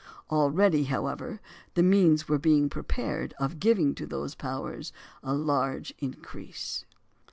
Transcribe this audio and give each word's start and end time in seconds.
Already, 0.31 0.85
however, 0.85 1.39
the 1.75 1.83
means 1.83 2.27
were 2.27 2.39
being 2.39 2.69
prepared 2.69 3.35
of 3.39 3.59
giving 3.59 3.93
to 3.93 4.07
those 4.07 4.33
powers 4.33 4.91
a 5.21 5.35
large 5.35 5.93
increase. 5.99 6.85